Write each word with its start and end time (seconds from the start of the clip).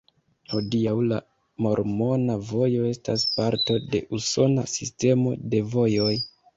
Hodiaŭ 0.53 0.93
la 1.11 1.19
Mormona 1.65 2.39
Vojo 2.49 2.89
estas 2.95 3.29
parto 3.37 3.79
de 3.95 4.05
usona 4.21 4.69
sistemo 4.77 5.41
de 5.55 5.67
vojoj. 5.79 6.15